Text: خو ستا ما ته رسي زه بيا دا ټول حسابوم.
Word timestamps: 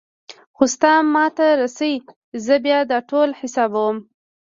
خو 0.55 0.63
ستا 0.75 0.93
ما 1.13 1.25
ته 1.37 1.45
رسي 1.61 1.93
زه 2.45 2.55
بيا 2.65 2.79
دا 2.91 2.97
ټول 3.09 3.29
حسابوم. 3.39 3.95